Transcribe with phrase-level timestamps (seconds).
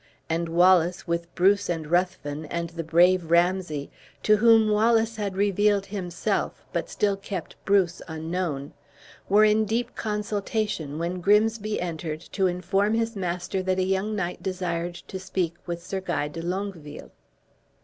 [0.31, 3.91] And Wallace, with Bruce and Ruthven, and the brave Ramsay
[4.23, 8.73] (to whom Wallace had revealed himself, but still kept Bruce unknown),
[9.29, 14.41] were in deep consultation when Grimsby entered to inform his master that a young knight
[14.41, 17.11] desired to speak with Sir Guy de Longueville.